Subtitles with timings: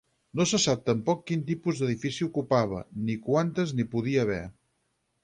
[0.37, 4.41] No se sap tampoc quin tipus d'edifici ocupava, ni quantes n'hi podia haver.